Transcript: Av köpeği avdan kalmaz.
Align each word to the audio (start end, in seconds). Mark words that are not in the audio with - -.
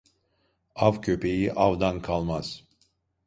Av 0.75 0.97
köpeği 1.03 1.51
avdan 1.53 2.01
kalmaz. 2.01 2.51